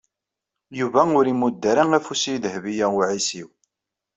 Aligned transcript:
Yuba 0.79 1.01
ur 1.19 1.25
imudd 1.33 1.63
ara 1.71 1.83
afus 1.97 2.23
i 2.33 2.35
Dehbiya 2.43 2.87
u 2.95 2.97
Ɛisiw. 3.09 3.49